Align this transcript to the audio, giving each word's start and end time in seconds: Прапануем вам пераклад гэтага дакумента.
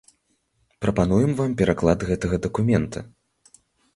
Прапануем 0.85 1.31
вам 1.41 1.51
пераклад 1.59 1.99
гэтага 2.11 2.35
дакумента. 2.45 2.99